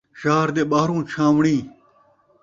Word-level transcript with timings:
شہر 0.19 0.47
دے 0.55 0.63
ٻاہروں 0.69 1.01
چھاوݨی 1.09 1.57